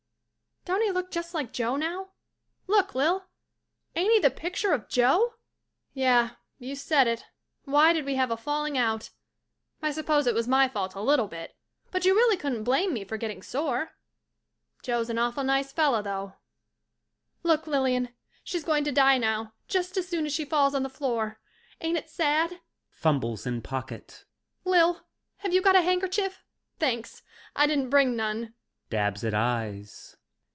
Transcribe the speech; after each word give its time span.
(Blinks.) 0.63 0.79
Don't 0.85 0.87
he 0.87 0.91
look 0.91 1.09
just 1.11 1.33
like 1.33 1.51
Joe 1.51 1.75
now— 1.75 2.11
look, 2.67 2.93
Lil— 2.93 3.25
ain't 3.95 4.13
he 4.13 4.19
the 4.19 4.29
picture 4.29 4.73
of 4.73 4.87
Joe? 4.87 5.33
Yeh, 5.95 6.29
you 6.59 6.75
said 6.75 7.07
it, 7.07 7.25
why 7.65 7.93
did 7.93 8.05
we 8.05 8.13
have 8.13 8.29
a 8.29 8.37
falling 8.37 8.77
out? 8.77 9.09
I 9.81 9.91
suppose 9.91 10.27
it 10.27 10.35
was 10.35 10.47
my 10.47 10.67
fault 10.69 10.93
a 10.93 11.01
little 11.01 11.27
bit, 11.27 11.55
but 11.89 12.05
you 12.05 12.13
really 12.13 12.37
couldn't 12.37 12.63
blame 12.63 12.93
me 12.93 13.03
for 13.03 13.17
getting 13.17 13.41
sore. 13.41 13.93
Joe's 14.83 15.09
an 15.09 15.17
awful 15.17 15.43
nice 15.43 15.71
fella 15.73 16.03
though. 16.03 16.35
Look, 17.41 17.65
Lilian, 17.65 18.09
she's 18.43 18.63
going 18.63 18.83
to 18.83 18.91
die 18.91 19.17
now 19.17 19.53
just 19.67 19.97
as 19.97 20.07
soon 20.07 20.27
as 20.27 20.31
she 20.31 20.45
falls 20.45 20.75
on 20.75 20.83
the 20.83 20.89
floor. 20.89 21.39
Ain't 21.81 21.97
it 21.97 22.07
sad? 22.07 22.59
(Fumbles 22.87 23.47
in 23.47 23.63
pocket.) 23.63 24.25
Lil, 24.63 25.01
have 25.37 25.53
you 25.55 25.61
got 25.63 25.75
a 25.75 25.81
handkerchief? 25.81 26.43
Thanks, 26.77 27.23
I 27.55 27.65
didn't 27.65 27.89
bring 27.89 28.15
none. 28.15 28.53
(Dabs 28.91 29.23
at 29.25 29.33
eyes.) 29.33 30.17